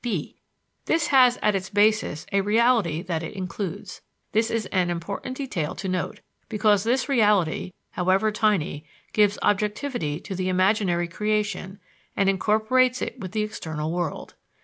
b. 0.03 0.35
This 0.85 1.09
has 1.09 1.37
as 1.43 1.53
its 1.53 1.69
basis 1.69 2.25
a 2.31 2.41
reality 2.41 3.03
that 3.03 3.21
it 3.21 3.35
includes. 3.35 4.01
This 4.31 4.49
is 4.49 4.65
an 4.71 4.89
important 4.89 5.37
detail 5.37 5.75
to 5.75 5.87
note, 5.87 6.21
because 6.49 6.83
this 6.83 7.07
reality, 7.07 7.73
however 7.91 8.31
tiny, 8.31 8.83
gives 9.13 9.37
objectivity 9.43 10.19
to 10.21 10.33
the 10.33 10.49
imaginary 10.49 11.07
creation 11.07 11.77
and 12.17 12.27
incorporates 12.29 12.99
it 12.99 13.19
with 13.19 13.33
the 13.33 13.43
external 13.43 13.91
world. 13.91 14.33